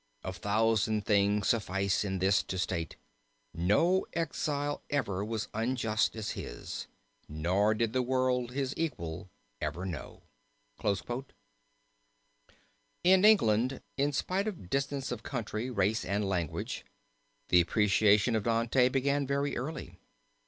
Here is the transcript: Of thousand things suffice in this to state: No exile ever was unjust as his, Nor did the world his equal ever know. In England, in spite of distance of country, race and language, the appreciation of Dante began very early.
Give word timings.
Of 0.23 0.37
thousand 0.37 1.05
things 1.05 1.49
suffice 1.49 2.03
in 2.03 2.17
this 2.17 2.41
to 2.41 2.57
state: 2.57 2.95
No 3.53 4.07
exile 4.13 4.81
ever 4.89 5.23
was 5.23 5.47
unjust 5.53 6.15
as 6.15 6.31
his, 6.31 6.87
Nor 7.29 7.75
did 7.75 7.93
the 7.93 8.01
world 8.01 8.49
his 8.51 8.73
equal 8.75 9.29
ever 9.61 9.85
know. 9.85 10.23
In 13.03 13.23
England, 13.23 13.79
in 13.95 14.11
spite 14.11 14.47
of 14.47 14.71
distance 14.71 15.11
of 15.11 15.21
country, 15.21 15.69
race 15.69 16.03
and 16.03 16.27
language, 16.27 16.83
the 17.49 17.61
appreciation 17.61 18.35
of 18.35 18.41
Dante 18.45 18.89
began 18.89 19.27
very 19.27 19.55
early. 19.55 19.99